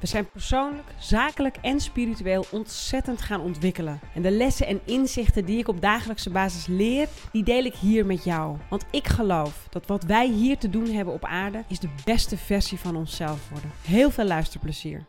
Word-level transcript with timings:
We 0.00 0.06
zijn 0.06 0.30
persoonlijk, 0.30 0.94
zakelijk 0.98 1.56
en 1.62 1.80
spiritueel 1.80 2.44
ontzettend 2.52 3.22
gaan 3.22 3.40
ontwikkelen. 3.40 4.00
En 4.14 4.22
de 4.22 4.30
lessen 4.30 4.66
en 4.66 4.80
inzichten 4.84 5.44
die 5.44 5.58
ik 5.58 5.68
op 5.68 5.80
dagelijkse 5.80 6.30
basis 6.30 6.66
leer, 6.66 7.08
die 7.32 7.44
deel 7.44 7.64
ik 7.64 7.74
hier 7.74 8.06
met 8.06 8.24
jou. 8.24 8.56
Want 8.70 8.84
ik 8.90 9.06
geloof 9.06 9.66
dat 9.70 9.86
wat 9.86 10.04
wij 10.04 10.28
hier 10.28 10.58
te 10.58 10.70
doen 10.70 10.90
hebben 10.90 11.14
op 11.14 11.24
aarde, 11.24 11.64
is 11.68 11.80
de 11.80 11.94
beste 12.04 12.36
versie 12.36 12.78
van 12.78 12.96
onszelf 12.96 13.50
worden. 13.50 13.70
Heel 13.82 14.10
veel 14.10 14.24
luisterplezier. 14.24 15.06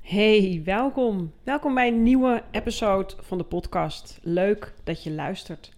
Hey, 0.00 0.62
welkom. 0.64 1.32
Welkom 1.44 1.74
bij 1.74 1.88
een 1.88 2.02
nieuwe 2.02 2.42
episode 2.50 3.14
van 3.20 3.38
de 3.38 3.44
podcast. 3.44 4.18
Leuk 4.22 4.74
dat 4.84 5.02
je 5.02 5.10
luistert. 5.10 5.72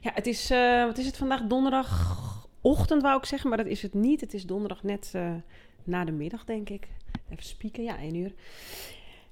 Ja, 0.00 0.10
het 0.14 0.26
is, 0.26 0.50
uh, 0.50 0.84
wat 0.84 0.98
is 0.98 1.06
het 1.06 1.16
vandaag? 1.16 1.42
Donderdagochtend 1.42 3.02
wou 3.02 3.18
ik 3.18 3.24
zeggen, 3.24 3.48
maar 3.48 3.58
dat 3.58 3.66
is 3.66 3.82
het 3.82 3.94
niet. 3.94 4.20
Het 4.20 4.34
is 4.34 4.46
donderdag 4.46 4.82
net 4.82 5.12
uh, 5.16 5.30
na 5.88 6.04
de 6.04 6.12
middag, 6.12 6.44
denk 6.44 6.68
ik. 6.68 6.88
Even 7.30 7.44
spieken, 7.44 7.82
ja, 7.82 7.98
één 7.98 8.14
uur. 8.14 8.32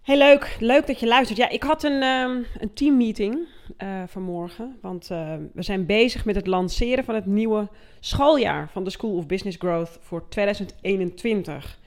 Heel 0.02 0.18
leuk, 0.18 0.56
leuk 0.60 0.86
dat 0.86 1.00
je 1.00 1.06
luistert. 1.06 1.38
Ja, 1.38 1.48
ik 1.48 1.62
had 1.62 1.82
een, 1.82 2.02
um, 2.02 2.46
een 2.58 2.72
teammeeting 2.74 3.38
uh, 3.82 4.02
vanmorgen, 4.06 4.78
want 4.80 5.10
uh, 5.10 5.34
we 5.52 5.62
zijn 5.62 5.86
bezig 5.86 6.24
met 6.24 6.34
het 6.34 6.46
lanceren 6.46 7.04
van 7.04 7.14
het 7.14 7.26
nieuwe 7.26 7.68
schooljaar 8.00 8.68
van 8.72 8.84
de 8.84 8.90
School 8.90 9.16
of 9.16 9.26
Business 9.26 9.56
Growth 9.56 9.98
voor 10.00 10.28
2021. 10.28 11.78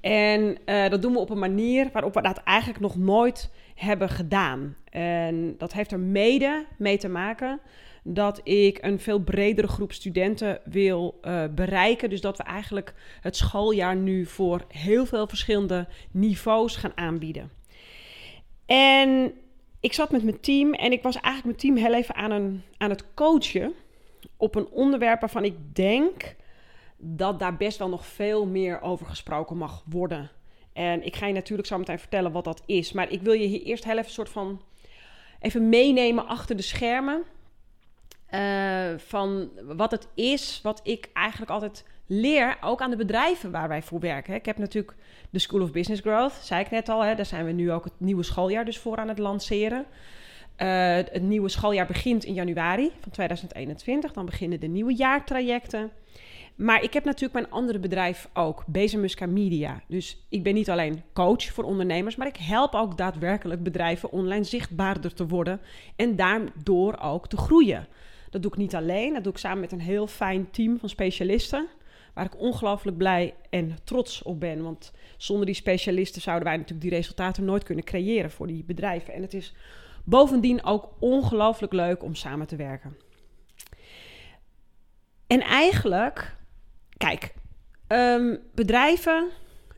En 0.00 0.56
uh, 0.66 0.88
dat 0.88 1.02
doen 1.02 1.12
we 1.12 1.18
op 1.18 1.30
een 1.30 1.38
manier 1.38 1.88
waarop 1.92 2.14
we 2.14 2.22
dat 2.22 2.38
eigenlijk 2.38 2.80
nog 2.80 2.96
nooit 2.96 3.50
hebben 3.74 4.08
gedaan. 4.08 4.76
En 4.90 5.54
dat 5.58 5.72
heeft 5.72 5.92
er 5.92 6.00
mede 6.00 6.64
mee 6.78 6.98
te 6.98 7.08
maken 7.08 7.60
dat 8.08 8.40
ik 8.44 8.78
een 8.80 9.00
veel 9.00 9.18
bredere 9.18 9.68
groep 9.68 9.92
studenten 9.92 10.60
wil 10.64 11.18
uh, 11.22 11.44
bereiken. 11.54 12.10
Dus 12.10 12.20
dat 12.20 12.36
we 12.36 12.42
eigenlijk 12.42 12.94
het 13.20 13.36
schooljaar 13.36 13.96
nu 13.96 14.26
voor 14.26 14.64
heel 14.68 15.06
veel 15.06 15.26
verschillende 15.26 15.88
niveaus 16.10 16.76
gaan 16.76 16.96
aanbieden. 16.96 17.50
En 18.66 19.32
ik 19.80 19.92
zat 19.92 20.10
met 20.10 20.22
mijn 20.22 20.40
team 20.40 20.72
en 20.72 20.92
ik 20.92 21.02
was 21.02 21.14
eigenlijk 21.20 21.44
mijn 21.44 21.74
team 21.74 21.86
heel 21.86 22.00
even 22.00 22.14
aan, 22.14 22.30
een, 22.30 22.62
aan 22.78 22.90
het 22.90 23.14
coachen 23.14 23.72
op 24.36 24.54
een 24.54 24.68
onderwerp 24.68 25.20
waarvan 25.20 25.44
ik 25.44 25.56
denk 25.74 26.36
dat 26.96 27.38
daar 27.38 27.56
best 27.56 27.78
wel 27.78 27.88
nog 27.88 28.06
veel 28.06 28.46
meer 28.46 28.80
over 28.80 29.06
gesproken 29.06 29.56
mag 29.56 29.84
worden. 29.86 30.30
En 30.72 31.06
ik 31.06 31.16
ga 31.16 31.26
je 31.26 31.32
natuurlijk 31.32 31.68
zo 31.68 31.78
meteen 31.78 31.98
vertellen 31.98 32.32
wat 32.32 32.44
dat 32.44 32.62
is. 32.66 32.92
Maar 32.92 33.10
ik 33.10 33.22
wil 33.22 33.32
je 33.32 33.46
hier 33.46 33.62
eerst 33.62 33.84
heel 33.84 33.92
even 33.92 34.06
een 34.06 34.12
soort 34.12 34.28
van 34.28 34.62
even 35.40 35.68
meenemen 35.68 36.26
achter 36.26 36.56
de 36.56 36.62
schermen. 36.62 37.22
Uh, 38.34 38.98
van 38.98 39.50
wat 39.76 39.90
het 39.90 40.08
is, 40.14 40.60
wat 40.62 40.80
ik 40.82 41.10
eigenlijk 41.12 41.50
altijd 41.50 41.84
leer, 42.06 42.56
ook 42.60 42.80
aan 42.80 42.90
de 42.90 42.96
bedrijven 42.96 43.50
waar 43.50 43.68
wij 43.68 43.82
voor 43.82 44.00
werken. 44.00 44.34
Ik 44.34 44.46
heb 44.46 44.58
natuurlijk 44.58 44.96
de 45.30 45.38
School 45.38 45.62
of 45.62 45.72
Business 45.72 46.02
Growth, 46.02 46.32
zei 46.32 46.60
ik 46.60 46.70
net 46.70 46.88
al. 46.88 47.04
Hè, 47.04 47.14
daar 47.14 47.26
zijn 47.26 47.44
we 47.44 47.52
nu 47.52 47.72
ook 47.72 47.84
het 47.84 47.92
nieuwe 47.98 48.22
schooljaar 48.22 48.64
dus 48.64 48.78
voor 48.78 48.96
aan 48.96 49.08
het 49.08 49.18
lanceren. 49.18 49.86
Uh, 50.58 50.94
het 50.94 51.22
nieuwe 51.22 51.48
schooljaar 51.48 51.86
begint 51.86 52.24
in 52.24 52.34
januari 52.34 52.90
van 53.00 53.12
2021. 53.12 54.12
Dan 54.12 54.24
beginnen 54.24 54.60
de 54.60 54.66
nieuwe 54.66 54.94
jaartrajecten. 54.94 55.90
Maar 56.56 56.82
ik 56.82 56.92
heb 56.92 57.04
natuurlijk 57.04 57.32
mijn 57.32 57.50
andere 57.50 57.78
bedrijf 57.78 58.28
ook, 58.34 58.64
Bezemuska 58.66 59.26
Media. 59.26 59.82
Dus 59.88 60.26
ik 60.28 60.42
ben 60.42 60.54
niet 60.54 60.70
alleen 60.70 61.02
coach 61.12 61.44
voor 61.44 61.64
ondernemers, 61.64 62.16
maar 62.16 62.26
ik 62.26 62.36
help 62.36 62.74
ook 62.74 62.98
daadwerkelijk 62.98 63.62
bedrijven 63.62 64.10
online 64.10 64.44
zichtbaarder 64.44 65.14
te 65.14 65.26
worden 65.26 65.60
en 65.96 66.16
daardoor 66.16 66.98
ook 66.98 67.28
te 67.28 67.36
groeien. 67.36 67.86
Dat 68.36 68.44
doe 68.44 68.54
ik 68.54 68.66
niet 68.66 68.74
alleen, 68.74 69.14
dat 69.14 69.24
doe 69.24 69.32
ik 69.32 69.38
samen 69.38 69.60
met 69.60 69.72
een 69.72 69.80
heel 69.80 70.06
fijn 70.06 70.50
team 70.50 70.78
van 70.78 70.88
specialisten. 70.88 71.66
Waar 72.14 72.24
ik 72.24 72.40
ongelooflijk 72.40 72.96
blij 72.96 73.34
en 73.50 73.76
trots 73.84 74.22
op 74.22 74.40
ben. 74.40 74.62
Want 74.62 74.92
zonder 75.16 75.46
die 75.46 75.54
specialisten 75.54 76.22
zouden 76.22 76.48
wij 76.48 76.56
natuurlijk 76.56 76.88
die 76.88 76.96
resultaten 76.96 77.44
nooit 77.44 77.62
kunnen 77.62 77.84
creëren 77.84 78.30
voor 78.30 78.46
die 78.46 78.64
bedrijven. 78.64 79.14
En 79.14 79.22
het 79.22 79.34
is 79.34 79.54
bovendien 80.04 80.64
ook 80.64 80.88
ongelooflijk 80.98 81.72
leuk 81.72 82.02
om 82.02 82.14
samen 82.14 82.46
te 82.46 82.56
werken. 82.56 82.96
En 85.26 85.40
eigenlijk, 85.40 86.36
kijk, 86.96 87.34
um, 87.88 88.38
bedrijven 88.54 89.28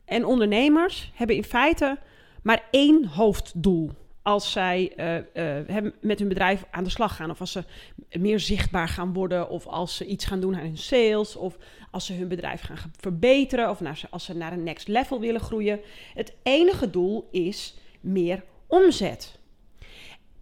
en 0.05 0.25
ondernemers 0.25 1.11
hebben 1.15 1.35
in 1.35 1.43
feite 1.43 1.97
maar 2.41 2.63
één 2.71 3.05
hoofddoel 3.05 3.91
als 4.29 4.51
zij 4.51 4.93
uh, 5.33 5.91
met 6.01 6.19
hun 6.19 6.27
bedrijf 6.27 6.65
aan 6.71 6.83
de 6.83 6.89
slag 6.89 7.15
gaan. 7.15 7.29
Of 7.29 7.39
als 7.39 7.51
ze 7.51 7.63
meer 8.11 8.39
zichtbaar 8.39 8.87
gaan 8.87 9.13
worden. 9.13 9.49
Of 9.49 9.67
als 9.67 9.95
ze 9.95 10.05
iets 10.05 10.25
gaan 10.25 10.39
doen 10.39 10.55
aan 10.55 10.61
hun 10.61 10.77
sales. 10.77 11.35
Of 11.35 11.57
als 11.91 12.05
ze 12.05 12.13
hun 12.13 12.27
bedrijf 12.27 12.61
gaan 12.61 12.77
verbeteren. 12.97 13.69
Of 13.69 13.81
als 14.09 14.25
ze 14.25 14.35
naar 14.35 14.53
een 14.53 14.63
next 14.63 14.87
level 14.87 15.19
willen 15.19 15.41
groeien. 15.41 15.79
Het 16.13 16.33
enige 16.43 16.89
doel 16.89 17.27
is 17.31 17.77
meer 17.99 18.43
omzet. 18.67 19.39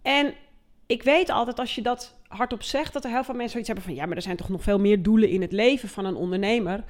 En 0.02 0.34
ik 0.86 1.02
weet 1.02 1.30
altijd 1.30 1.58
als 1.58 1.74
je 1.74 1.82
dat 1.82 2.16
hardop 2.28 2.62
zegt, 2.62 2.92
dat 2.92 3.04
er 3.04 3.10
heel 3.10 3.24
veel 3.24 3.34
mensen 3.34 3.50
zoiets 3.50 3.68
hebben 3.68 3.86
van 3.86 3.94
ja, 3.94 4.06
maar 4.06 4.16
er 4.16 4.22
zijn 4.22 4.36
toch 4.36 4.48
nog 4.48 4.62
veel 4.62 4.78
meer 4.78 5.02
doelen 5.02 5.28
in 5.28 5.40
het 5.40 5.52
leven 5.52 5.88
van 5.88 6.04
een 6.04 6.14
ondernemer. 6.14 6.84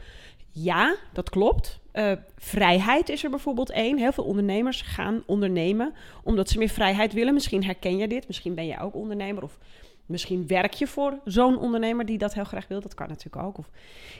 Ja, 0.50 0.96
dat 1.12 1.30
klopt. 1.30 1.80
Uh, 1.92 2.12
vrijheid 2.36 3.08
is 3.08 3.24
er 3.24 3.30
bijvoorbeeld 3.30 3.70
één. 3.70 3.98
Heel 3.98 4.12
veel 4.12 4.24
ondernemers 4.24 4.82
gaan 4.82 5.22
ondernemen 5.26 5.94
omdat 6.22 6.48
ze 6.48 6.58
meer 6.58 6.68
vrijheid 6.68 7.12
willen. 7.12 7.34
Misschien 7.34 7.64
herken 7.64 7.96
je 7.96 8.08
dit, 8.08 8.26
misschien 8.26 8.54
ben 8.54 8.66
je 8.66 8.80
ook 8.80 8.94
ondernemer 8.94 9.42
of 9.42 9.58
misschien 10.06 10.46
werk 10.46 10.72
je 10.72 10.86
voor 10.86 11.18
zo'n 11.24 11.58
ondernemer 11.58 12.06
die 12.06 12.18
dat 12.18 12.34
heel 12.34 12.44
graag 12.44 12.68
wil. 12.68 12.80
Dat 12.80 12.94
kan 12.94 13.08
natuurlijk 13.08 13.44
ook. 13.44 13.58
Of 13.58 13.70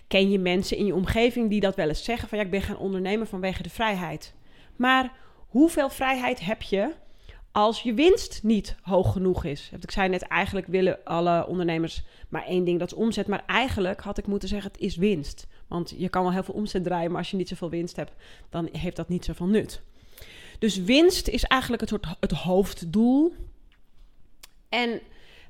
ken 0.09 0.31
je 0.31 0.39
mensen 0.39 0.77
in 0.77 0.87
je 0.87 0.95
omgeving 0.95 1.51
die 1.51 1.61
dat 1.61 1.77
wel 1.77 1.89
eens 1.89 2.05
zeggen 2.05 2.29
van 2.29 2.39
ja, 2.39 2.45
ik 2.45 2.51
ben 2.51 2.63
gaan 2.63 2.79
ondernemen 2.79 3.27
vanwege 3.27 3.63
de 3.63 3.71
vrijheid. 3.71 4.35
Maar 4.77 5.13
hoeveel 5.49 5.91
vrijheid 5.91 6.41
heb 6.41 6.63
je 6.63 6.95
als 7.53 7.83
je 7.83 7.95
winst 7.95 8.41
niet 8.43 8.77
hoog 8.83 9.13
genoeg 9.13 9.45
is. 9.45 9.71
Ik 9.81 9.91
zei 9.91 10.09
net, 10.09 10.23
eigenlijk 10.23 10.67
willen 10.67 10.99
alle 11.05 11.47
ondernemers 11.47 12.05
maar 12.29 12.45
één 12.45 12.65
ding, 12.65 12.79
dat 12.79 12.93
is 12.93 12.99
omzet. 12.99 13.27
Maar 13.27 13.43
eigenlijk 13.47 14.01
had 14.01 14.19
ik 14.19 14.27
moeten 14.27 14.49
zeggen, 14.49 14.71
het 14.73 14.81
is 14.81 14.97
winst. 14.97 15.47
Want 15.69 15.95
je 15.97 16.09
kan 16.09 16.23
wel 16.23 16.33
heel 16.33 16.43
veel 16.43 16.55
omzet 16.55 16.85
draaien, 16.85 17.11
maar 17.11 17.19
als 17.21 17.31
je 17.31 17.37
niet 17.37 17.49
zoveel 17.49 17.71
winst 17.71 17.97
hebt, 17.97 18.13
dan 18.51 18.69
heeft 18.73 18.97
dat 18.97 19.09
niet 19.09 19.25
zoveel 19.25 19.47
nut. 19.47 19.83
Dus 20.59 20.77
winst 20.77 21.29
is 21.29 21.45
eigenlijk 21.45 21.81
het, 21.81 21.91
soort, 21.91 22.07
het 22.21 22.33
hoofddoel. 22.33 23.35
En, 24.69 25.01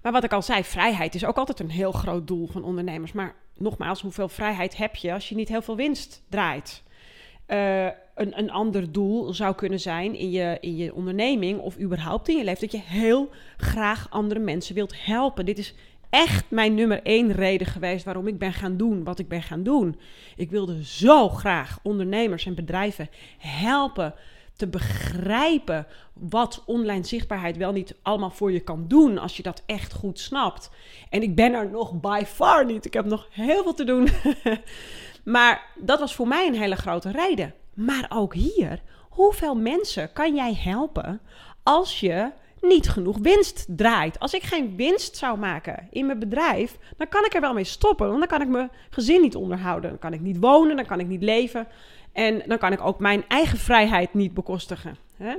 maar 0.03 0.13
wat 0.13 0.25
ik 0.25 0.33
al 0.33 0.43
zei, 0.43 0.65
vrijheid 0.65 1.15
is 1.15 1.25
ook 1.25 1.37
altijd 1.37 1.61
een 1.61 1.71
heel 1.71 1.93
groot 1.93 2.27
doel 2.27 2.47
van 2.47 2.65
ondernemers. 2.65 3.13
Maar 3.13 3.35
nogmaals, 3.57 4.01
hoeveel 4.01 4.29
vrijheid 4.29 4.77
heb 4.77 4.97
je 4.97 5.13
als 5.13 5.29
je 5.29 5.35
niet 5.35 5.49
heel 5.49 5.63
veel 5.63 5.77
winst 5.77 6.23
draait? 6.29 6.83
Uh, 7.49 7.85
een, 8.15 8.39
een 8.39 8.51
ander 8.51 8.93
doel 8.93 9.35
zou 9.35 9.55
kunnen 9.55 9.81
zijn 9.81 10.15
in 10.15 10.31
je, 10.31 10.57
in 10.61 10.77
je 10.77 10.95
onderneming 10.95 11.61
of 11.61 11.79
überhaupt 11.79 12.29
in 12.29 12.37
je 12.37 12.45
leven. 12.45 12.61
Dat 12.61 12.73
je 12.73 12.81
heel 12.81 13.31
graag 13.57 14.07
andere 14.11 14.41
mensen 14.41 14.75
wilt 14.75 15.05
helpen. 15.05 15.45
Dit 15.45 15.59
is 15.59 15.75
echt 16.11 16.45
mijn 16.49 16.75
nummer 16.75 17.03
één 17.03 17.33
reden 17.33 17.67
geweest 17.67 18.05
waarom 18.05 18.27
ik 18.27 18.39
ben 18.39 18.53
gaan 18.53 18.77
doen 18.77 19.05
wat 19.05 19.19
ik 19.19 19.29
ben 19.29 19.43
gaan 19.43 19.63
doen. 19.63 20.01
Ik 20.37 20.51
wilde 20.51 20.85
zo 20.85 21.29
graag 21.29 21.79
ondernemers 21.83 22.47
en 22.47 22.55
bedrijven 22.55 23.09
helpen 23.39 24.15
te 24.59 24.67
begrijpen 24.67 25.87
wat 26.13 26.63
online 26.67 27.05
zichtbaarheid 27.05 27.57
wel 27.57 27.73
niet 27.73 27.95
allemaal 28.03 28.31
voor 28.31 28.53
je 28.53 28.61
kan 28.61 28.85
doen 28.89 29.19
als 29.19 29.37
je 29.37 29.43
dat 29.43 29.63
echt 29.67 29.93
goed 29.93 30.19
snapt. 30.19 30.71
En 31.11 31.23
ik 31.23 31.35
ben 31.35 31.53
er 31.55 31.71
nog 31.71 32.01
by 32.01 32.23
far 32.27 32.65
niet. 32.65 32.85
Ik 32.85 32.93
heb 32.93 33.05
nog 33.05 33.29
heel 33.31 33.63
veel 33.63 33.75
te 33.75 33.85
doen. 33.85 34.09
maar 35.35 35.67
dat 35.77 36.01
was 36.01 36.15
voor 36.15 36.29
mij 36.29 36.47
een 36.47 36.59
hele 36.59 36.77
grote 36.77 37.11
reden. 37.11 37.55
Maar 37.75 38.07
ook 38.09 38.35
hier, 38.35 38.83
hoeveel 39.09 39.55
mensen 39.55 40.13
kan 40.13 40.35
jij 40.35 40.55
helpen 40.55 41.21
als 41.63 42.01
je 42.01 42.31
niet 42.61 42.89
genoeg 42.89 43.19
winst 43.19 43.67
draait? 43.69 44.19
Als 44.19 44.35
ik 44.35 44.43
geen 44.43 44.77
winst 44.77 45.17
zou 45.17 45.39
maken 45.39 45.89
in 45.91 46.07
mijn 46.07 46.19
bedrijf, 46.19 46.79
dan 46.97 47.09
kan 47.09 47.25
ik 47.25 47.35
er 47.35 47.41
wel 47.41 47.53
mee 47.53 47.65
stoppen. 47.65 48.07
Want 48.07 48.19
dan 48.19 48.29
kan 48.29 48.41
ik 48.41 48.49
mijn 48.49 48.71
gezin 48.91 49.21
niet 49.21 49.37
onderhouden. 49.37 49.91
Dan 49.91 49.99
kan 49.99 50.13
ik 50.13 50.21
niet 50.21 50.39
wonen, 50.39 50.77
dan 50.77 50.87
kan 50.87 51.01
ik 51.01 51.07
niet 51.07 51.23
leven. 51.23 51.67
En 52.13 52.43
dan 52.47 52.59
kan 52.59 52.73
ik 52.73 52.81
ook 52.81 52.99
mijn 52.99 53.25
eigen 53.29 53.59
vrijheid 53.59 54.15
niet 54.15 54.35
bekostigen. 54.35 54.97
Hè? 55.17 55.37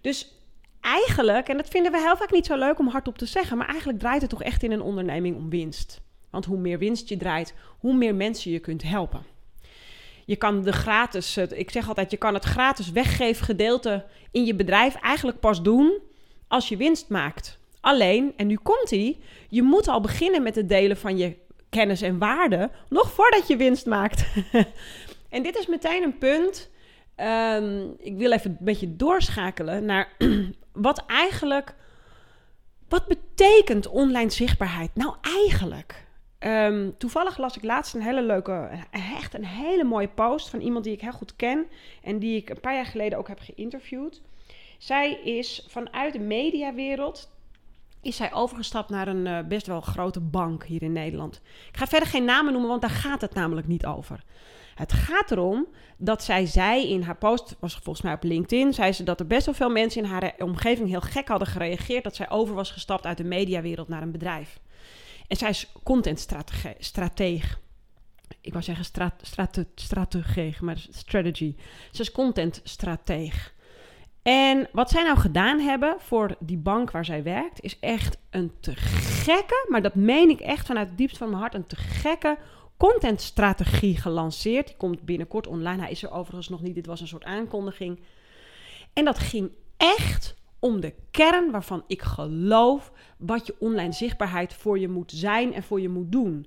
Dus 0.00 0.34
eigenlijk, 0.80 1.48
en 1.48 1.56
dat 1.56 1.68
vinden 1.68 1.92
we 1.92 2.00
heel 2.00 2.16
vaak 2.16 2.30
niet 2.30 2.46
zo 2.46 2.56
leuk 2.56 2.78
om 2.78 2.88
hardop 2.88 3.18
te 3.18 3.26
zeggen, 3.26 3.56
maar 3.56 3.68
eigenlijk 3.68 3.98
draait 3.98 4.20
het 4.20 4.30
toch 4.30 4.42
echt 4.42 4.62
in 4.62 4.72
een 4.72 4.82
onderneming 4.82 5.36
om 5.36 5.50
winst. 5.50 6.00
Want 6.30 6.44
hoe 6.44 6.58
meer 6.58 6.78
winst 6.78 7.08
je 7.08 7.16
draait, 7.16 7.54
hoe 7.78 7.94
meer 7.94 8.14
mensen 8.14 8.50
je 8.50 8.58
kunt 8.58 8.82
helpen. 8.82 9.22
Je 10.24 10.36
kan 10.36 10.62
de 10.62 10.72
gratis, 10.72 11.36
ik 11.36 11.70
zeg 11.70 11.88
altijd, 11.88 12.10
je 12.10 12.16
kan 12.16 12.34
het 12.34 12.44
gratis 12.44 12.90
weggeven 12.90 13.44
gedeelte 13.44 14.04
in 14.30 14.44
je 14.44 14.54
bedrijf 14.54 14.94
eigenlijk 14.94 15.40
pas 15.40 15.62
doen 15.62 15.98
als 16.48 16.68
je 16.68 16.76
winst 16.76 17.08
maakt. 17.08 17.58
Alleen, 17.80 18.32
en 18.36 18.46
nu 18.46 18.56
komt 18.56 18.90
hij, 18.90 19.18
je 19.48 19.62
moet 19.62 19.88
al 19.88 20.00
beginnen 20.00 20.42
met 20.42 20.54
het 20.54 20.68
delen 20.68 20.96
van 20.96 21.16
je 21.16 21.36
kennis 21.68 22.02
en 22.02 22.18
waarde 22.18 22.70
nog 22.88 23.12
voordat 23.12 23.48
je 23.48 23.56
winst 23.56 23.86
maakt. 23.86 24.24
en 25.30 25.42
dit 25.42 25.56
is 25.56 25.66
meteen 25.66 26.02
een 26.02 26.18
punt. 26.18 26.70
Ehm, 27.14 27.86
ik 27.98 28.16
wil 28.16 28.32
even 28.32 28.50
een 28.50 28.56
beetje 28.60 28.96
doorschakelen 28.96 29.84
naar 29.84 30.12
wat 30.72 31.04
eigenlijk. 31.06 31.74
Wat 32.88 33.06
betekent 33.06 33.88
online 33.88 34.30
zichtbaarheid 34.30 34.90
nou 34.94 35.14
eigenlijk? 35.20 36.06
Ehm, 36.38 36.90
toevallig 36.98 37.38
las 37.38 37.56
ik 37.56 37.64
laatst 37.64 37.94
een 37.94 38.02
hele 38.02 38.22
leuke, 38.22 38.68
echt 38.90 39.34
een 39.34 39.44
hele 39.44 39.84
mooie 39.84 40.08
post 40.08 40.48
van 40.48 40.60
iemand 40.60 40.84
die 40.84 40.92
ik 40.92 41.00
heel 41.00 41.12
goed 41.12 41.36
ken 41.36 41.66
en 42.02 42.18
die 42.18 42.36
ik 42.36 42.50
een 42.50 42.60
paar 42.60 42.74
jaar 42.74 42.86
geleden 42.86 43.18
ook 43.18 43.28
heb 43.28 43.40
geïnterviewd. 43.40 44.20
Zij 44.78 45.12
is 45.12 45.64
vanuit 45.68 46.12
de 46.12 46.18
mediawereld 46.18 47.30
is 48.02 48.16
zij 48.16 48.32
overgestapt 48.32 48.90
naar 48.90 49.08
een 49.08 49.26
uh, 49.26 49.38
best 49.48 49.66
wel 49.66 49.80
grote 49.80 50.20
bank 50.20 50.64
hier 50.64 50.82
in 50.82 50.92
Nederland. 50.92 51.40
Ik 51.68 51.76
ga 51.76 51.86
verder 51.86 52.08
geen 52.08 52.24
namen 52.24 52.52
noemen, 52.52 52.70
want 52.70 52.80
daar 52.80 52.90
gaat 52.90 53.20
het 53.20 53.34
namelijk 53.34 53.66
niet 53.66 53.86
over. 53.86 54.24
Het 54.74 54.92
gaat 54.92 55.30
erom 55.30 55.66
dat 55.96 56.22
zij 56.24 56.46
zei 56.46 56.88
in 56.88 57.02
haar 57.02 57.16
post, 57.16 57.56
was 57.60 57.74
volgens 57.74 58.02
mij 58.02 58.14
op 58.14 58.22
LinkedIn, 58.22 58.74
zei 58.74 58.92
ze 58.92 59.02
dat 59.02 59.20
er 59.20 59.26
best 59.26 59.46
wel 59.46 59.54
veel 59.54 59.70
mensen 59.70 60.02
in 60.02 60.08
haar 60.08 60.34
omgeving 60.38 60.88
heel 60.88 61.00
gek 61.00 61.28
hadden 61.28 61.48
gereageerd 61.48 62.04
dat 62.04 62.16
zij 62.16 62.30
over 62.30 62.54
was 62.54 62.70
gestapt 62.70 63.06
uit 63.06 63.16
de 63.16 63.24
mediawereld 63.24 63.88
naar 63.88 64.02
een 64.02 64.12
bedrijf. 64.12 64.60
En 65.28 65.36
zij 65.36 65.48
is 65.48 65.72
contentstrateeg. 65.82 67.60
Ik 68.40 68.52
wou 68.52 68.64
zeggen 68.64 68.84
strat, 68.84 69.12
strategie, 69.74 70.56
maar 70.60 70.86
strategy. 70.90 71.54
Ze 71.92 72.02
is 72.02 72.12
contentstrateeg. 72.12 73.54
En 74.22 74.68
wat 74.72 74.90
zij 74.90 75.02
nou 75.02 75.18
gedaan 75.18 75.58
hebben 75.58 75.96
voor 75.98 76.36
die 76.38 76.58
bank 76.58 76.90
waar 76.90 77.04
zij 77.04 77.22
werkt, 77.22 77.62
is 77.62 77.78
echt 77.78 78.18
een 78.30 78.52
te 78.60 78.76
gekke, 78.76 79.66
maar 79.68 79.82
dat 79.82 79.94
meen 79.94 80.30
ik 80.30 80.40
echt 80.40 80.66
vanuit 80.66 80.88
het 80.88 80.98
diepst 80.98 81.16
van 81.16 81.28
mijn 81.28 81.40
hart, 81.40 81.54
een 81.54 81.66
te 81.66 81.76
gekke 81.76 82.38
contentstrategie 82.76 83.96
gelanceerd. 83.96 84.66
Die 84.66 84.76
komt 84.76 85.02
binnenkort 85.02 85.46
online. 85.46 85.82
Hij 85.82 85.90
is 85.90 86.02
er 86.02 86.10
overigens 86.10 86.48
nog 86.48 86.62
niet. 86.62 86.74
Dit 86.74 86.86
was 86.86 87.00
een 87.00 87.08
soort 87.08 87.24
aankondiging. 87.24 88.00
En 88.92 89.04
dat 89.04 89.18
ging 89.18 89.50
echt 89.76 90.36
om 90.58 90.80
de 90.80 90.94
kern 91.10 91.50
waarvan 91.50 91.84
ik 91.86 92.02
geloof 92.02 92.92
wat 93.16 93.46
je 93.46 93.56
online 93.58 93.92
zichtbaarheid 93.92 94.54
voor 94.54 94.78
je 94.78 94.88
moet 94.88 95.12
zijn 95.12 95.54
en 95.54 95.62
voor 95.62 95.80
je 95.80 95.88
moet 95.88 96.12
doen. 96.12 96.46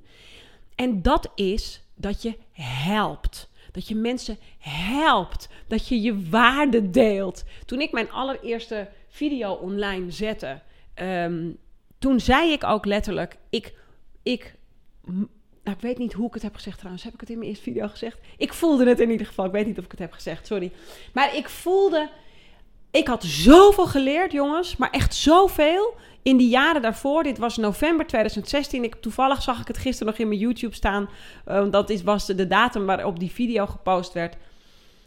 En 0.75 1.01
dat 1.01 1.31
is 1.35 1.83
dat 1.95 2.21
je 2.21 2.37
helpt. 2.51 3.50
Dat 3.71 3.87
je 3.87 3.95
mensen 3.95 4.37
helpt. 4.59 5.49
Dat 5.67 5.87
je 5.87 6.01
je 6.01 6.29
waarde 6.29 6.89
deelt. 6.89 7.43
Toen 7.65 7.81
ik 7.81 7.91
mijn 7.91 8.11
allereerste 8.11 8.89
video 9.07 9.53
online 9.53 10.11
zette, 10.11 10.61
ehm, 10.93 11.49
toen 11.99 12.19
zei 12.19 12.51
ik 12.51 12.63
ook 12.63 12.85
letterlijk: 12.85 13.37
ik, 13.49 13.73
ik, 14.23 14.55
nou, 15.03 15.75
ik 15.77 15.81
weet 15.81 15.97
niet 15.97 16.13
hoe 16.13 16.27
ik 16.27 16.33
het 16.33 16.43
heb 16.43 16.55
gezegd 16.55 16.77
trouwens. 16.77 17.03
Heb 17.03 17.13
ik 17.13 17.19
het 17.19 17.29
in 17.29 17.37
mijn 17.37 17.49
eerste 17.49 17.63
video 17.63 17.87
gezegd? 17.87 18.19
Ik 18.37 18.53
voelde 18.53 18.87
het 18.87 18.99
in 18.99 19.09
ieder 19.09 19.27
geval. 19.27 19.45
Ik 19.45 19.51
weet 19.51 19.65
niet 19.65 19.77
of 19.77 19.85
ik 19.85 19.91
het 19.91 19.99
heb 19.99 20.11
gezegd, 20.11 20.47
sorry. 20.47 20.71
Maar 21.13 21.35
ik 21.35 21.49
voelde 21.49 22.09
ik 22.91 23.07
had 23.07 23.23
zoveel 23.23 23.87
geleerd, 23.87 24.31
jongens, 24.31 24.77
maar 24.77 24.89
echt 24.89 25.15
zoveel. 25.15 25.95
In 26.23 26.37
die 26.37 26.49
jaren 26.49 26.81
daarvoor, 26.81 27.23
dit 27.23 27.37
was 27.37 27.57
november 27.57 28.07
2016. 28.07 28.83
Ik, 28.83 28.95
toevallig 28.95 29.41
zag 29.41 29.61
ik 29.61 29.67
het 29.67 29.77
gisteren 29.77 30.07
nog 30.07 30.21
in 30.21 30.27
mijn 30.27 30.39
YouTube 30.39 30.75
staan. 30.75 31.09
Uh, 31.47 31.71
dat 31.71 31.89
is, 31.89 32.03
was 32.03 32.25
de 32.25 32.47
datum 32.47 32.85
waarop 32.85 33.19
die 33.19 33.31
video 33.31 33.65
gepost 33.65 34.13
werd. 34.13 34.35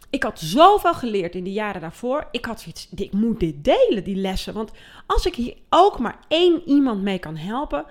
Ik 0.09 0.23
had 0.23 0.39
zoveel 0.39 0.93
geleerd 0.93 1.35
in 1.35 1.43
die 1.43 1.53
jaren 1.53 1.81
daarvoor. 1.81 2.27
Ik 2.31 2.45
had 2.45 2.61
zoiets, 2.61 2.89
ik 2.95 3.13
moet 3.13 3.39
dit 3.39 3.63
delen, 3.63 4.03
die 4.03 4.15
lessen. 4.15 4.53
Want 4.53 4.71
als 5.05 5.25
ik 5.25 5.35
hier 5.35 5.55
ook 5.69 5.99
maar 5.99 6.17
één 6.27 6.61
iemand 6.65 7.01
mee 7.01 7.19
kan 7.19 7.37
helpen... 7.37 7.85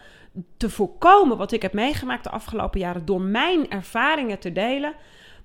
te 0.57 0.71
voorkomen 0.71 1.37
wat 1.37 1.53
ik 1.53 1.63
heb 1.63 1.73
meegemaakt 1.73 2.25
de 2.25 2.31
afgelopen 2.31 2.81
jaren... 2.81 3.05
door 3.05 3.21
mijn 3.21 3.71
ervaringen 3.71 4.39
te 4.39 4.53
delen 4.53 4.95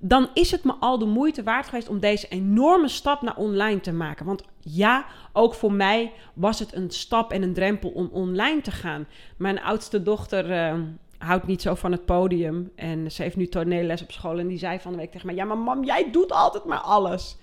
dan 0.01 0.29
is 0.33 0.51
het 0.51 0.63
me 0.63 0.73
al 0.79 0.97
de 0.97 1.05
moeite 1.05 1.43
waard 1.43 1.65
geweest 1.67 1.89
om 1.89 1.99
deze 1.99 2.27
enorme 2.27 2.87
stap 2.87 3.21
naar 3.21 3.35
online 3.35 3.79
te 3.79 3.91
maken. 3.91 4.25
Want 4.25 4.43
ja, 4.59 5.05
ook 5.33 5.53
voor 5.53 5.73
mij 5.73 6.11
was 6.33 6.59
het 6.59 6.75
een 6.75 6.91
stap 6.91 7.31
en 7.31 7.41
een 7.41 7.53
drempel 7.53 7.89
om 7.89 8.09
online 8.11 8.61
te 8.61 8.71
gaan. 8.71 9.07
Mijn 9.37 9.61
oudste 9.61 10.03
dochter 10.03 10.51
uh, 10.51 10.81
houdt 11.17 11.47
niet 11.47 11.61
zo 11.61 11.75
van 11.75 11.91
het 11.91 12.05
podium 12.05 12.71
en 12.75 13.11
ze 13.11 13.21
heeft 13.21 13.35
nu 13.35 13.47
toneelles 13.47 14.01
op 14.01 14.11
school 14.11 14.39
en 14.39 14.47
die 14.47 14.57
zei 14.57 14.79
van 14.79 14.91
de 14.91 14.97
week 14.97 15.11
tegen 15.11 15.25
mij: 15.25 15.35
"Ja, 15.35 15.45
maar 15.45 15.57
mam, 15.57 15.83
jij 15.83 16.11
doet 16.11 16.31
altijd 16.31 16.65
maar 16.65 16.79
alles." 16.79 17.37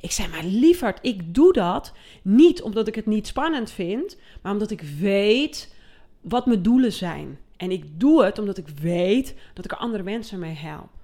Ik 0.00 0.10
zei, 0.10 0.28
maar 0.28 0.44
lieverd, 0.44 0.98
ik 1.02 1.34
doe 1.34 1.52
dat 1.52 1.92
niet 2.22 2.62
omdat 2.62 2.88
ik 2.88 2.94
het 2.94 3.06
niet 3.06 3.26
spannend 3.26 3.70
vind, 3.70 4.16
maar 4.42 4.52
omdat 4.52 4.70
ik 4.70 4.80
weet 4.80 5.74
wat 6.20 6.46
mijn 6.46 6.62
doelen 6.62 6.92
zijn. 6.92 7.38
En 7.56 7.70
ik 7.70 8.00
doe 8.00 8.24
het 8.24 8.38
omdat 8.38 8.58
ik 8.58 8.68
weet 8.68 9.34
dat 9.54 9.64
ik 9.64 9.70
er 9.70 9.76
andere 9.76 10.02
mensen 10.02 10.38
mee 10.38 10.54
help. 10.54 11.01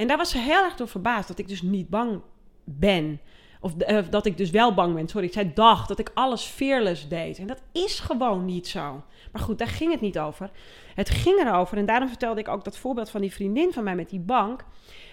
En 0.00 0.06
daar 0.06 0.16
was 0.16 0.30
ze 0.30 0.38
heel 0.38 0.64
erg 0.64 0.74
door 0.74 0.88
verbaasd 0.88 1.28
dat 1.28 1.38
ik 1.38 1.48
dus 1.48 1.62
niet 1.62 1.88
bang 1.88 2.20
ben. 2.64 3.20
Of 3.60 3.72
uh, 3.88 3.98
dat 4.10 4.26
ik 4.26 4.36
dus 4.36 4.50
wel 4.50 4.74
bang 4.74 4.94
ben. 4.94 5.08
Sorry, 5.08 5.32
zij 5.32 5.52
dacht 5.54 5.88
dat 5.88 5.98
ik 5.98 6.10
alles 6.14 6.44
fearless 6.44 7.08
deed. 7.08 7.38
En 7.38 7.46
dat 7.46 7.62
is 7.72 7.98
gewoon 7.98 8.44
niet 8.44 8.68
zo. 8.68 9.02
Maar 9.32 9.42
goed, 9.42 9.58
daar 9.58 9.68
ging 9.68 9.90
het 9.90 10.00
niet 10.00 10.18
over. 10.18 10.50
Het 10.94 11.10
ging 11.10 11.38
erover, 11.38 11.78
en 11.78 11.86
daarom 11.86 12.08
vertelde 12.08 12.40
ik 12.40 12.48
ook 12.48 12.64
dat 12.64 12.76
voorbeeld 12.76 13.10
van 13.10 13.20
die 13.20 13.32
vriendin 13.32 13.72
van 13.72 13.84
mij 13.84 13.94
met 13.94 14.10
die 14.10 14.20
bank. 14.20 14.64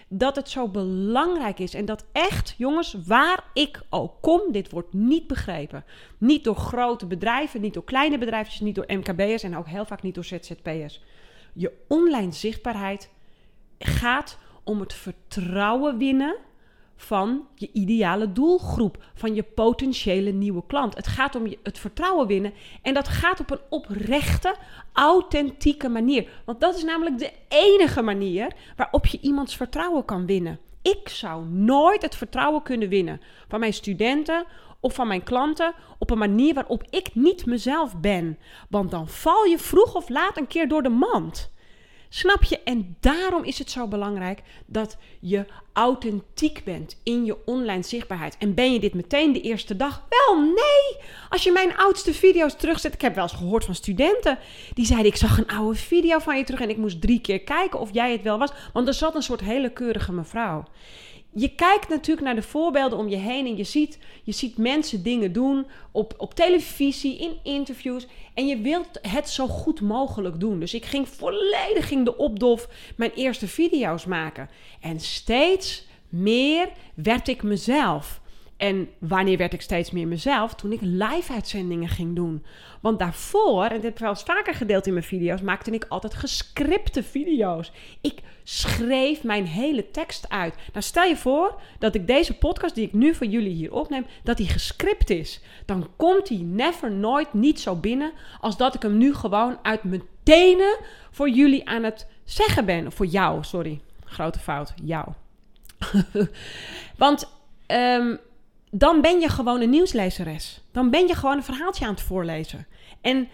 Dat 0.07 0.35
het 0.35 0.49
zo 0.49 0.67
belangrijk 0.67 1.59
is. 1.59 1.73
En 1.73 1.85
dat 1.85 2.05
echt, 2.11 2.55
jongens, 2.57 2.95
waar 3.05 3.43
ik 3.53 3.81
ook 3.89 4.13
kom, 4.21 4.41
dit 4.51 4.71
wordt 4.71 4.93
niet 4.93 5.27
begrepen. 5.27 5.85
Niet 6.17 6.43
door 6.43 6.55
grote 6.55 7.05
bedrijven, 7.05 7.61
niet 7.61 7.73
door 7.73 7.83
kleine 7.83 8.17
bedrijfjes, 8.17 8.59
niet 8.59 8.75
door 8.75 8.85
MKB'ers 8.87 9.43
en 9.43 9.57
ook 9.57 9.67
heel 9.67 9.85
vaak 9.85 10.01
niet 10.01 10.15
door 10.15 10.25
ZZP'ers. 10.25 11.03
Je 11.53 11.71
online 11.87 12.31
zichtbaarheid 12.31 13.09
gaat 13.79 14.37
om 14.67 14.79
het 14.79 14.93
vertrouwen 14.93 15.97
winnen 15.97 16.35
van 16.95 17.47
je 17.55 17.69
ideale 17.73 18.31
doelgroep, 18.31 19.03
van 19.13 19.35
je 19.35 19.43
potentiële 19.43 20.31
nieuwe 20.31 20.63
klant. 20.67 20.95
Het 20.95 21.07
gaat 21.07 21.35
om 21.35 21.53
het 21.63 21.79
vertrouwen 21.79 22.27
winnen 22.27 22.53
en 22.81 22.93
dat 22.93 23.07
gaat 23.07 23.39
op 23.39 23.51
een 23.51 23.59
oprechte, 23.69 24.55
authentieke 24.93 25.89
manier. 25.89 26.29
Want 26.45 26.61
dat 26.61 26.75
is 26.75 26.83
namelijk 26.83 27.17
de 27.17 27.31
enige 27.47 28.01
manier 28.01 28.53
waarop 28.75 29.05
je 29.05 29.19
iemands 29.21 29.55
vertrouwen 29.55 30.05
kan 30.05 30.25
winnen. 30.25 30.59
Ik 30.81 31.09
zou 31.09 31.45
nooit 31.45 32.01
het 32.01 32.15
vertrouwen 32.15 32.63
kunnen 32.63 32.89
winnen 32.89 33.21
van 33.47 33.59
mijn 33.59 33.73
studenten 33.73 34.45
of 34.79 34.93
van 34.93 35.07
mijn 35.07 35.23
klanten 35.23 35.73
op 35.97 36.09
een 36.09 36.17
manier 36.17 36.53
waarop 36.53 36.83
ik 36.89 37.15
niet 37.15 37.45
mezelf 37.45 37.97
ben. 37.99 38.37
Want 38.69 38.91
dan 38.91 39.07
val 39.07 39.43
je 39.43 39.57
vroeg 39.57 39.95
of 39.95 40.09
laat 40.09 40.37
een 40.37 40.47
keer 40.47 40.67
door 40.67 40.83
de 40.83 40.89
mand. 40.89 41.51
Snap 42.09 42.43
je? 42.43 42.59
En 42.59 42.95
daarom 42.99 43.43
is 43.43 43.59
het 43.59 43.71
zo 43.71 43.87
belangrijk 43.87 44.41
dat 44.65 44.97
je 45.19 45.45
authentiek 45.73 46.63
bent 46.63 46.99
in 47.03 47.25
je 47.25 47.45
online 47.45 47.83
zichtbaarheid. 47.83 48.37
En 48.37 48.53
ben 48.53 48.73
je 48.73 48.79
dit 48.79 48.93
meteen 48.93 49.33
de 49.33 49.41
eerste 49.41 49.75
dag? 49.75 50.03
Wel, 50.09 50.41
nee! 50.41 51.05
Als 51.29 51.43
je 51.43 51.51
mijn 51.51 51.77
oudste 51.77 52.13
video's 52.13 52.55
terugzet, 52.55 52.93
ik 52.93 53.01
heb 53.01 53.15
wel 53.15 53.23
eens 53.23 53.33
gehoord 53.33 53.65
van 53.65 53.75
studenten 53.75 54.39
die 54.73 54.85
zeiden: 54.85 55.11
Ik 55.11 55.17
zag 55.17 55.37
een 55.37 55.47
oude 55.47 55.77
video 55.77 56.19
van 56.19 56.37
je 56.37 56.43
terug 56.43 56.61
en 56.61 56.69
ik 56.69 56.77
moest 56.77 57.01
drie 57.01 57.21
keer 57.21 57.39
kijken 57.39 57.79
of 57.79 57.89
jij 57.93 58.11
het 58.11 58.21
wel 58.21 58.37
was. 58.37 58.51
Want 58.73 58.87
er 58.87 58.93
zat 58.93 59.15
een 59.15 59.21
soort 59.21 59.41
hele 59.41 59.69
keurige 59.69 60.11
mevrouw 60.11 60.65
je 61.39 61.55
kijkt 61.55 61.89
natuurlijk 61.89 62.25
naar 62.25 62.35
de 62.35 62.41
voorbeelden 62.41 62.97
om 62.97 63.07
je 63.07 63.15
heen 63.15 63.45
en 63.45 63.57
je 63.57 63.63
ziet, 63.63 63.99
je 64.23 64.31
ziet 64.31 64.57
mensen 64.57 65.03
dingen 65.03 65.33
doen 65.33 65.67
op, 65.91 66.13
op 66.17 66.33
televisie, 66.33 67.17
in 67.17 67.37
interviews. 67.43 68.07
En 68.33 68.47
je 68.47 68.61
wilt 68.61 68.99
het 69.01 69.29
zo 69.29 69.47
goed 69.47 69.81
mogelijk 69.81 70.39
doen. 70.39 70.59
Dus 70.59 70.73
ik 70.73 70.85
ging 70.85 71.07
volledig 71.07 71.91
in 71.91 72.03
de 72.03 72.17
opdof 72.17 72.69
mijn 72.95 73.11
eerste 73.11 73.47
video's 73.47 74.05
maken. 74.05 74.49
En 74.81 74.99
steeds 74.99 75.85
meer 76.09 76.69
werd 76.93 77.27
ik 77.27 77.43
mezelf. 77.43 78.21
En 78.57 78.89
wanneer 78.99 79.37
werd 79.37 79.53
ik 79.53 79.61
steeds 79.61 79.91
meer 79.91 80.07
mezelf? 80.07 80.55
Toen 80.55 80.71
ik 80.71 80.79
live-uitzendingen 80.81 81.89
ging 81.89 82.15
doen. 82.15 82.45
Want 82.81 82.99
daarvoor, 82.99 83.63
en 83.63 83.73
dit 83.73 83.83
heb 83.83 83.93
ik 83.93 83.99
wel 83.99 84.09
eens 84.09 84.23
vaker 84.23 84.53
gedeeld 84.53 84.87
in 84.87 84.93
mijn 84.93 85.05
video's, 85.05 85.41
maakte 85.41 85.71
ik 85.71 85.85
altijd 85.89 86.13
gescripte 86.13 87.03
video's. 87.03 87.71
Ik 88.01 88.19
schreef 88.43 89.23
mijn 89.23 89.45
hele 89.45 89.91
tekst 89.91 90.29
uit. 90.29 90.55
Nou, 90.73 90.85
stel 90.85 91.03
je 91.03 91.17
voor 91.17 91.59
dat 91.79 91.95
ik 91.95 92.07
deze 92.07 92.37
podcast 92.37 92.75
die 92.75 92.85
ik 92.85 92.93
nu 92.93 93.15
voor 93.15 93.27
jullie 93.27 93.53
hier 93.53 93.73
opneem, 93.73 94.05
dat 94.23 94.37
die 94.37 94.49
gescript 94.49 95.09
is. 95.09 95.41
Dan 95.65 95.89
komt 95.95 96.27
die 96.27 96.43
never, 96.43 96.91
nooit, 96.91 97.33
niet 97.33 97.59
zo 97.59 97.75
binnen 97.75 98.11
als 98.39 98.57
dat 98.57 98.75
ik 98.75 98.81
hem 98.81 98.97
nu 98.97 99.13
gewoon 99.13 99.59
uit 99.61 99.83
mijn 99.83 100.03
tenen 100.23 100.77
voor 101.11 101.29
jullie 101.29 101.69
aan 101.69 101.83
het 101.83 102.07
zeggen 102.23 102.65
ben. 102.65 102.91
Voor 102.91 103.05
jou, 103.05 103.43
sorry. 103.43 103.81
Grote 104.05 104.39
fout, 104.39 104.73
jou. 104.83 105.07
Want 106.97 107.29
um, 107.67 108.19
dan 108.71 109.01
ben 109.01 109.19
je 109.19 109.29
gewoon 109.29 109.61
een 109.61 109.69
nieuwslezeres. 109.69 110.61
Dan 110.71 110.89
ben 110.89 111.07
je 111.07 111.15
gewoon 111.15 111.37
een 111.37 111.43
verhaaltje 111.43 111.85
aan 111.85 111.93
het 111.93 112.01
voorlezen. 112.01 112.67
En 113.01 113.27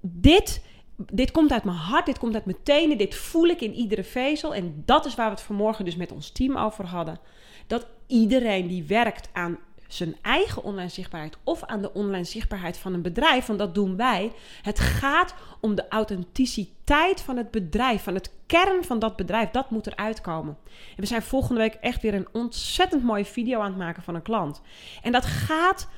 dit, 0.00 0.64
dit 0.96 1.30
komt 1.30 1.52
uit 1.52 1.64
mijn 1.64 1.76
hart, 1.76 2.06
dit 2.06 2.18
komt 2.18 2.34
uit 2.34 2.44
mijn 2.44 2.62
tenen, 2.62 2.98
dit 2.98 3.14
voel 3.14 3.46
ik 3.46 3.60
in 3.60 3.74
iedere 3.74 4.04
vezel. 4.04 4.54
En 4.54 4.82
dat 4.86 5.06
is 5.06 5.14
waar 5.14 5.28
we 5.28 5.34
het 5.34 5.42
vanmorgen 5.42 5.84
dus 5.84 5.96
met 5.96 6.12
ons 6.12 6.30
team 6.30 6.56
over 6.56 6.86
hadden. 6.86 7.20
Dat 7.66 7.86
iedereen 8.06 8.66
die 8.66 8.84
werkt 8.84 9.28
aan 9.32 9.58
zijn 9.94 10.16
eigen 10.22 10.62
online 10.62 10.88
zichtbaarheid 10.88 11.36
of 11.44 11.64
aan 11.64 11.82
de 11.82 11.92
online 11.92 12.24
zichtbaarheid 12.24 12.76
van 12.76 12.94
een 12.94 13.02
bedrijf, 13.02 13.46
want 13.46 13.58
dat 13.58 13.74
doen 13.74 13.96
wij. 13.96 14.32
Het 14.62 14.78
gaat 14.78 15.34
om 15.60 15.74
de 15.74 15.88
authenticiteit 15.88 17.20
van 17.20 17.36
het 17.36 17.50
bedrijf, 17.50 18.02
van 18.02 18.14
het 18.14 18.32
kern 18.46 18.84
van 18.84 18.98
dat 18.98 19.16
bedrijf. 19.16 19.50
Dat 19.50 19.70
moet 19.70 19.86
eruit 19.86 20.20
komen. 20.20 20.56
En 20.66 21.00
we 21.00 21.06
zijn 21.06 21.22
volgende 21.22 21.60
week 21.60 21.74
echt 21.74 22.02
weer 22.02 22.14
een 22.14 22.28
ontzettend 22.32 23.02
mooie 23.02 23.24
video 23.24 23.60
aan 23.60 23.66
het 23.66 23.76
maken 23.76 24.02
van 24.02 24.14
een 24.14 24.22
klant. 24.22 24.60
En 25.02 25.12
dat 25.12 25.24
gaat 25.24 25.88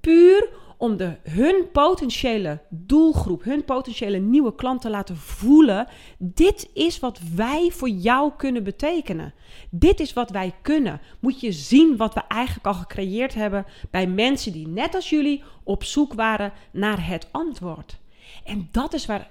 puur 0.00 0.48
om 0.80 0.96
de, 0.96 1.16
hun 1.22 1.70
potentiële 1.72 2.60
doelgroep, 2.68 3.42
hun 3.42 3.64
potentiële 3.64 4.18
nieuwe 4.18 4.54
klant 4.54 4.80
te 4.80 4.90
laten 4.90 5.16
voelen: 5.16 5.86
dit 6.18 6.70
is 6.74 6.98
wat 6.98 7.20
wij 7.34 7.70
voor 7.72 7.88
jou 7.88 8.32
kunnen 8.36 8.62
betekenen. 8.62 9.34
Dit 9.70 10.00
is 10.00 10.12
wat 10.12 10.30
wij 10.30 10.54
kunnen. 10.62 11.00
Moet 11.18 11.40
je 11.40 11.52
zien 11.52 11.96
wat 11.96 12.14
we 12.14 12.22
eigenlijk 12.28 12.66
al 12.66 12.74
gecreëerd 12.74 13.34
hebben 13.34 13.66
bij 13.90 14.06
mensen 14.06 14.52
die 14.52 14.68
net 14.68 14.94
als 14.94 15.10
jullie 15.10 15.42
op 15.62 15.84
zoek 15.84 16.14
waren 16.14 16.52
naar 16.70 17.06
het 17.06 17.28
antwoord. 17.30 17.98
En 18.44 18.68
dat 18.70 18.92
is 18.92 19.06
waar, 19.06 19.30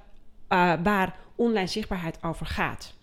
uh, 0.50 0.74
waar 0.84 1.16
online 1.36 1.68
zichtbaarheid 1.68 2.24
over 2.24 2.46
gaat. 2.46 2.94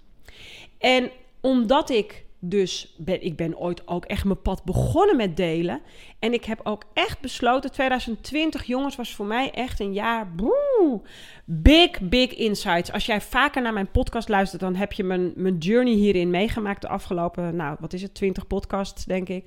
En 0.78 1.10
omdat 1.40 1.90
ik 1.90 2.25
dus 2.48 2.94
ben 2.98 3.22
ik 3.22 3.36
ben 3.36 3.58
ooit 3.58 3.88
ook 3.88 4.04
echt 4.04 4.24
mijn 4.24 4.42
pad 4.42 4.64
begonnen 4.64 5.16
met 5.16 5.36
delen. 5.36 5.80
En 6.18 6.32
ik 6.32 6.44
heb 6.44 6.60
ook 6.62 6.84
echt 6.92 7.20
besloten, 7.20 7.72
2020 7.72 8.64
jongens 8.64 8.96
was 8.96 9.14
voor 9.14 9.26
mij 9.26 9.50
echt 9.50 9.80
een 9.80 9.92
jaar 9.92 10.34
boe, 10.34 11.00
big, 11.44 12.00
big 12.00 12.34
insights. 12.34 12.92
Als 12.92 13.06
jij 13.06 13.20
vaker 13.20 13.62
naar 13.62 13.72
mijn 13.72 13.90
podcast 13.90 14.28
luistert, 14.28 14.60
dan 14.60 14.74
heb 14.74 14.92
je 14.92 15.04
mijn, 15.04 15.32
mijn 15.34 15.58
journey 15.58 15.94
hierin 15.94 16.30
meegemaakt 16.30 16.82
de 16.82 16.88
afgelopen, 16.88 17.56
nou 17.56 17.76
wat 17.80 17.92
is 17.92 18.02
het, 18.02 18.14
20 18.14 18.46
podcasts 18.46 19.04
denk 19.04 19.28
ik. 19.28 19.44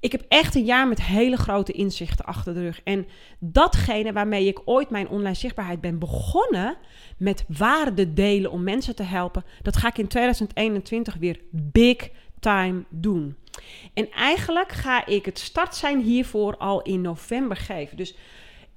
Ik 0.00 0.12
heb 0.12 0.24
echt 0.28 0.54
een 0.54 0.64
jaar 0.64 0.88
met 0.88 1.02
hele 1.02 1.36
grote 1.36 1.72
inzichten 1.72 2.24
achter 2.24 2.54
de 2.54 2.60
rug. 2.60 2.80
En 2.84 3.06
datgene 3.38 4.12
waarmee 4.12 4.46
ik 4.46 4.60
ooit 4.64 4.90
mijn 4.90 5.08
online 5.08 5.34
zichtbaarheid 5.34 5.80
ben 5.80 5.98
begonnen 5.98 6.76
met 7.16 7.44
waarde 7.48 8.12
delen 8.12 8.50
om 8.50 8.62
mensen 8.62 8.96
te 8.96 9.02
helpen, 9.02 9.44
dat 9.62 9.76
ga 9.76 9.88
ik 9.88 9.98
in 9.98 10.06
2021 10.06 11.14
weer 11.14 11.40
big 11.50 12.10
time 12.38 12.84
doen. 12.88 13.36
En 13.94 14.10
eigenlijk 14.10 14.72
ga 14.72 15.06
ik 15.06 15.24
het 15.24 15.38
startsein 15.38 16.00
hiervoor 16.00 16.56
al 16.56 16.82
in 16.82 17.00
november 17.00 17.56
geven. 17.56 17.96
Dus 17.96 18.14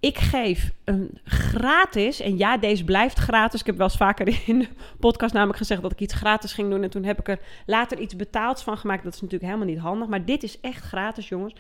ik 0.04 0.18
geef 0.18 0.72
een 0.84 1.20
gratis, 1.24 2.20
en 2.20 2.38
ja, 2.38 2.58
deze 2.58 2.84
blijft 2.84 3.20
gratis. 3.20 3.60
Ik 3.60 3.66
heb 3.66 3.78
wel 3.78 3.88
eens 3.88 3.98
vaker 3.98 4.28
in 4.48 4.60
de 4.60 4.68
podcast 5.00 5.34
namelijk 5.34 5.58
gezegd 5.58 5.82
dat 5.82 5.92
ik 5.92 6.00
iets 6.00 6.14
gratis 6.14 6.54
ging 6.54 6.70
doen. 6.70 6.84
En 6.84 6.90
toen 6.90 7.04
heb 7.04 7.20
ik 7.20 7.28
er 7.28 7.40
later 7.66 8.00
iets 8.00 8.16
betaald 8.16 8.62
van 8.62 8.78
gemaakt. 8.78 9.04
Dat 9.04 9.14
is 9.14 9.22
natuurlijk 9.22 9.52
helemaal 9.52 9.74
niet 9.74 9.84
handig. 9.84 10.08
Maar 10.08 10.26
dit 10.26 10.44
is 10.44 10.60
echt 10.60 10.84
gratis, 10.84 11.30
jongens. 11.30 11.56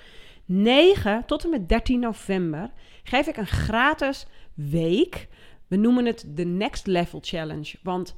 9 0.45 1.23
tot 1.25 1.43
en 1.43 1.49
met 1.49 1.69
13 1.69 1.99
november 1.99 2.71
geef 3.03 3.27
ik 3.27 3.37
een 3.37 3.47
gratis 3.47 4.25
week. 4.53 5.27
We 5.67 5.75
noemen 5.75 6.05
het 6.05 6.25
de 6.27 6.45
Next 6.45 6.87
Level 6.87 7.19
Challenge. 7.21 7.73
Want 7.83 8.15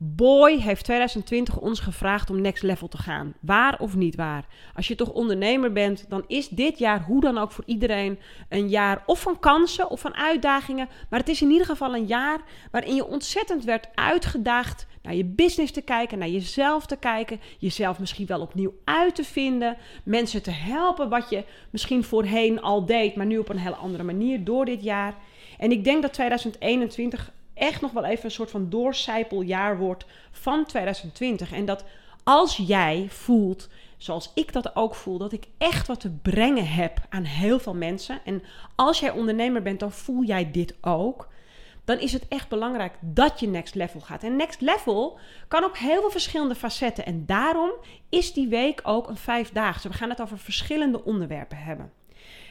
Boy 0.00 0.56
heeft 0.60 0.84
2020 0.84 1.58
ons 1.58 1.80
gevraagd 1.80 2.30
om 2.30 2.40
next 2.40 2.62
level 2.62 2.88
te 2.88 2.98
gaan. 2.98 3.34
Waar 3.40 3.80
of 3.80 3.96
niet 3.96 4.16
waar? 4.16 4.46
Als 4.74 4.88
je 4.88 4.94
toch 4.94 5.12
ondernemer 5.12 5.72
bent, 5.72 6.04
dan 6.08 6.24
is 6.26 6.48
dit 6.48 6.78
jaar 6.78 7.02
hoe 7.02 7.20
dan 7.20 7.38
ook 7.38 7.52
voor 7.52 7.64
iedereen 7.66 8.18
een 8.48 8.68
jaar 8.68 9.02
of 9.06 9.20
van 9.20 9.38
kansen 9.38 9.90
of 9.90 10.00
van 10.00 10.14
uitdagingen. 10.14 10.88
Maar 11.10 11.18
het 11.18 11.28
is 11.28 11.42
in 11.42 11.50
ieder 11.50 11.66
geval 11.66 11.94
een 11.94 12.06
jaar 12.06 12.40
waarin 12.70 12.94
je 12.94 13.06
ontzettend 13.06 13.64
werd 13.64 13.88
uitgedaagd 13.94 14.86
naar 15.02 15.14
je 15.14 15.24
business 15.24 15.72
te 15.72 15.82
kijken, 15.82 16.18
naar 16.18 16.28
jezelf 16.28 16.86
te 16.86 16.96
kijken, 16.96 17.40
jezelf 17.58 17.98
misschien 17.98 18.26
wel 18.26 18.40
opnieuw 18.40 18.74
uit 18.84 19.14
te 19.14 19.24
vinden, 19.24 19.76
mensen 20.04 20.42
te 20.42 20.50
helpen 20.50 21.08
wat 21.08 21.30
je 21.30 21.44
misschien 21.70 22.04
voorheen 22.04 22.60
al 22.60 22.86
deed, 22.86 23.16
maar 23.16 23.26
nu 23.26 23.38
op 23.38 23.48
een 23.48 23.58
hele 23.58 23.74
andere 23.74 24.02
manier 24.02 24.44
door 24.44 24.64
dit 24.64 24.82
jaar. 24.82 25.14
En 25.58 25.70
ik 25.70 25.84
denk 25.84 26.02
dat 26.02 26.12
2021 26.12 27.32
echt 27.58 27.80
nog 27.80 27.92
wel 27.92 28.04
even 28.04 28.24
een 28.24 28.30
soort 28.30 28.50
van 28.50 28.70
doorcijpeljaar 28.70 29.78
wordt 29.78 30.04
van 30.30 30.64
2020. 30.66 31.52
En 31.52 31.64
dat 31.64 31.84
als 32.24 32.56
jij 32.56 33.06
voelt, 33.08 33.68
zoals 33.96 34.30
ik 34.34 34.52
dat 34.52 34.76
ook 34.76 34.94
voel, 34.94 35.18
dat 35.18 35.32
ik 35.32 35.46
echt 35.58 35.86
wat 35.86 36.00
te 36.00 36.10
brengen 36.10 36.68
heb 36.68 37.00
aan 37.08 37.24
heel 37.24 37.58
veel 37.58 37.74
mensen. 37.74 38.20
En 38.24 38.42
als 38.74 39.00
jij 39.00 39.10
ondernemer 39.10 39.62
bent, 39.62 39.80
dan 39.80 39.92
voel 39.92 40.24
jij 40.24 40.50
dit 40.50 40.74
ook. 40.80 41.28
Dan 41.84 41.98
is 41.98 42.12
het 42.12 42.28
echt 42.28 42.48
belangrijk 42.48 42.94
dat 43.00 43.40
je 43.40 43.48
next 43.48 43.74
level 43.74 44.00
gaat. 44.00 44.22
En 44.22 44.36
next 44.36 44.60
level 44.60 45.18
kan 45.48 45.64
op 45.64 45.76
heel 45.76 46.00
veel 46.00 46.10
verschillende 46.10 46.54
facetten. 46.54 47.06
En 47.06 47.26
daarom 47.26 47.70
is 48.08 48.32
die 48.32 48.48
week 48.48 48.80
ook 48.82 49.08
een 49.08 49.16
vijfdaagse. 49.16 49.88
We 49.88 49.94
gaan 49.94 50.08
het 50.08 50.20
over 50.20 50.38
verschillende 50.38 51.04
onderwerpen 51.04 51.58
hebben. 51.58 51.92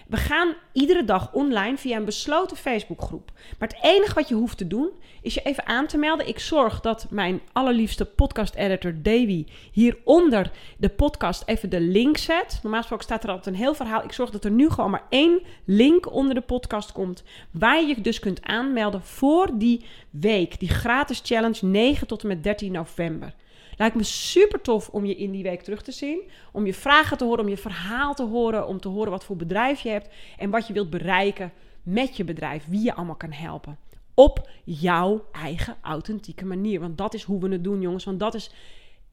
We 0.07 0.17
gaan 0.17 0.53
iedere 0.71 1.05
dag 1.05 1.33
online 1.33 1.77
via 1.77 1.97
een 1.97 2.05
besloten 2.05 2.57
Facebookgroep. 2.57 3.31
Maar 3.59 3.67
het 3.67 3.77
enige 3.81 4.13
wat 4.13 4.27
je 4.27 4.35
hoeft 4.35 4.57
te 4.57 4.67
doen 4.67 4.89
is 5.21 5.33
je 5.33 5.41
even 5.41 5.65
aan 5.65 5.87
te 5.87 5.97
melden. 5.97 6.27
Ik 6.27 6.39
zorg 6.39 6.81
dat 6.81 7.07
mijn 7.09 7.41
allerliefste 7.51 8.05
podcast-editor 8.05 8.93
Davy 9.01 9.45
hieronder 9.71 10.51
de 10.77 10.89
podcast 10.89 11.43
even 11.45 11.69
de 11.69 11.79
link 11.79 12.17
zet. 12.17 12.59
Normaal 12.61 12.79
gesproken 12.79 13.05
staat 13.05 13.23
er 13.23 13.29
altijd 13.29 13.55
een 13.55 13.61
heel 13.61 13.73
verhaal. 13.73 14.03
Ik 14.03 14.11
zorg 14.11 14.29
dat 14.29 14.45
er 14.45 14.51
nu 14.51 14.69
gewoon 14.69 14.91
maar 14.91 15.05
één 15.09 15.41
link 15.65 16.13
onder 16.13 16.35
de 16.35 16.41
podcast 16.41 16.91
komt. 16.91 17.23
Waar 17.51 17.81
je 17.81 17.87
je 17.87 18.01
dus 18.01 18.19
kunt 18.19 18.41
aanmelden 18.41 19.01
voor 19.01 19.49
die 19.53 19.85
week, 20.09 20.59
die 20.59 20.69
gratis 20.69 21.21
challenge 21.23 21.65
9 21.65 22.07
tot 22.07 22.21
en 22.21 22.27
met 22.27 22.43
13 22.43 22.71
november. 22.71 23.33
Lijkt 23.77 23.95
me 23.95 24.03
super 24.03 24.61
tof 24.61 24.89
om 24.89 25.05
je 25.05 25.15
in 25.15 25.31
die 25.31 25.43
week 25.43 25.61
terug 25.61 25.81
te 25.81 25.91
zien. 25.91 26.21
Om 26.51 26.65
je 26.65 26.73
vragen 26.73 27.17
te 27.17 27.23
horen, 27.23 27.43
om 27.43 27.49
je 27.49 27.57
verhaal 27.57 28.13
te 28.13 28.23
horen. 28.23 28.67
Om 28.67 28.79
te 28.79 28.87
horen 28.87 29.11
wat 29.11 29.23
voor 29.23 29.35
bedrijf 29.35 29.79
je 29.79 29.89
hebt. 29.89 30.09
En 30.37 30.49
wat 30.49 30.67
je 30.67 30.73
wilt 30.73 30.89
bereiken 30.89 31.51
met 31.83 32.17
je 32.17 32.23
bedrijf. 32.23 32.65
Wie 32.67 32.83
je 32.83 32.93
allemaal 32.93 33.15
kan 33.15 33.31
helpen. 33.31 33.77
Op 34.13 34.49
jouw 34.63 35.25
eigen 35.31 35.77
authentieke 35.81 36.45
manier. 36.45 36.79
Want 36.79 36.97
dat 36.97 37.13
is 37.13 37.23
hoe 37.23 37.39
we 37.39 37.49
het 37.49 37.63
doen, 37.63 37.81
jongens. 37.81 38.03
Want 38.03 38.19
dat 38.19 38.33
is 38.33 38.51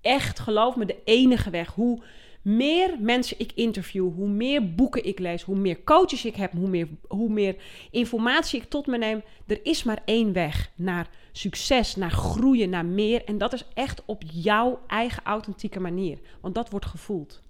echt, 0.01 0.39
geloof 0.39 0.77
me, 0.77 0.85
de 0.85 1.03
enige 1.05 1.51
weg. 1.51 1.75
Hoe 1.75 2.03
meer 2.45 2.97
mensen 3.01 3.39
ik 3.39 3.53
interview, 3.55 4.15
hoe 4.15 4.29
meer 4.29 4.75
boeken 4.75 5.05
ik 5.05 5.19
lees, 5.19 5.43
hoe 5.43 5.57
meer 5.57 5.85
coaches 5.85 6.25
ik 6.25 6.37
heb, 6.37 6.53
hoe 6.53 6.69
meer, 6.69 6.89
hoe 7.09 7.29
meer 7.29 7.57
informatie 7.91 8.61
ik 8.61 8.69
tot 8.69 8.87
me 8.87 8.99
neem. 8.99 9.23
Er 9.47 9.61
is 9.63 9.83
maar 9.83 10.03
één 10.05 10.33
weg 10.33 10.71
naar 10.75 11.09
succes, 11.33 11.97
naar 11.97 12.11
groeien, 12.11 12.71
naar 12.71 12.87
meer. 12.87 13.25
En 13.25 13.39
dat 13.39 13.53
is 13.53 13.65
echt 13.75 14.03
op 14.05 14.23
jouw 14.33 14.81
eigen 14.87 15.23
authentieke 15.25 15.81
manier. 15.81 16.19
Want 16.41 16.55
dat 16.55 16.71
wordt 16.71 16.87
gevoeld. 16.87 17.43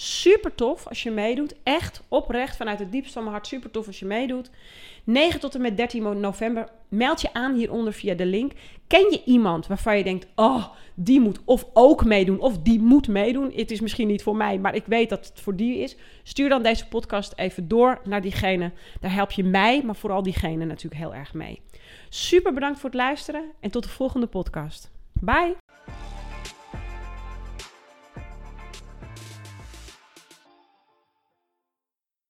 Super 0.00 0.54
tof 0.54 0.86
als 0.86 1.02
je 1.02 1.10
meedoet. 1.10 1.54
Echt 1.62 2.02
oprecht 2.08 2.56
vanuit 2.56 2.78
het 2.78 2.92
diepste 2.92 3.12
van 3.12 3.22
mijn 3.22 3.34
hart. 3.34 3.46
Super 3.46 3.70
tof 3.70 3.86
als 3.86 3.98
je 3.98 4.04
meedoet. 4.04 4.50
9 5.04 5.40
tot 5.40 5.54
en 5.54 5.60
met 5.60 5.76
13 5.76 6.20
november. 6.20 6.68
Meld 6.88 7.20
je 7.20 7.32
aan 7.32 7.54
hieronder 7.54 7.92
via 7.92 8.14
de 8.14 8.26
link. 8.26 8.52
Ken 8.86 9.10
je 9.10 9.22
iemand 9.24 9.66
waarvan 9.66 9.96
je 9.96 10.04
denkt: 10.04 10.26
oh, 10.34 10.66
die 10.94 11.20
moet 11.20 11.38
of 11.44 11.66
ook 11.72 12.04
meedoen 12.04 12.40
of 12.40 12.58
die 12.58 12.80
moet 12.80 13.08
meedoen? 13.08 13.52
Het 13.54 13.70
is 13.70 13.80
misschien 13.80 14.06
niet 14.06 14.22
voor 14.22 14.36
mij, 14.36 14.58
maar 14.58 14.74
ik 14.74 14.86
weet 14.86 15.08
dat 15.08 15.26
het 15.26 15.40
voor 15.40 15.56
die 15.56 15.78
is. 15.78 15.96
Stuur 16.22 16.48
dan 16.48 16.62
deze 16.62 16.88
podcast 16.88 17.32
even 17.36 17.68
door 17.68 18.00
naar 18.04 18.22
diegene. 18.22 18.72
Daar 19.00 19.12
help 19.12 19.30
je 19.30 19.44
mij, 19.44 19.82
maar 19.84 19.96
vooral 19.96 20.22
diegene 20.22 20.64
natuurlijk 20.64 21.00
heel 21.00 21.14
erg 21.14 21.34
mee. 21.34 21.60
Super 22.08 22.52
bedankt 22.52 22.80
voor 22.80 22.90
het 22.90 22.98
luisteren 22.98 23.44
en 23.60 23.70
tot 23.70 23.82
de 23.82 23.88
volgende 23.88 24.26
podcast. 24.26 24.90
Bye! 25.12 25.67